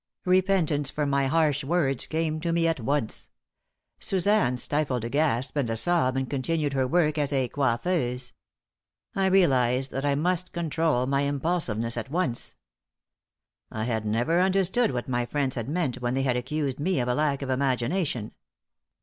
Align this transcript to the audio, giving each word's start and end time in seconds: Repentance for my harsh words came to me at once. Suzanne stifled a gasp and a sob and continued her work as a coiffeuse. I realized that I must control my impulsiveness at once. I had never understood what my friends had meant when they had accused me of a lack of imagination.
Repentance 0.25 0.89
for 0.89 1.05
my 1.05 1.27
harsh 1.27 1.63
words 1.63 2.07
came 2.07 2.39
to 2.41 2.51
me 2.51 2.65
at 2.67 2.79
once. 2.79 3.29
Suzanne 3.99 4.57
stifled 4.57 5.03
a 5.03 5.09
gasp 5.11 5.55
and 5.55 5.69
a 5.69 5.75
sob 5.75 6.17
and 6.17 6.27
continued 6.27 6.73
her 6.73 6.87
work 6.87 7.19
as 7.19 7.31
a 7.31 7.47
coiffeuse. 7.49 8.33
I 9.13 9.27
realized 9.27 9.91
that 9.91 10.03
I 10.03 10.15
must 10.15 10.53
control 10.53 11.05
my 11.05 11.21
impulsiveness 11.21 11.97
at 11.97 12.09
once. 12.09 12.55
I 13.69 13.83
had 13.83 14.03
never 14.03 14.39
understood 14.39 14.89
what 14.91 15.07
my 15.07 15.27
friends 15.27 15.53
had 15.53 15.69
meant 15.69 16.01
when 16.01 16.15
they 16.15 16.23
had 16.23 16.35
accused 16.35 16.79
me 16.79 16.99
of 16.99 17.07
a 17.07 17.13
lack 17.13 17.43
of 17.43 17.51
imagination. 17.51 18.31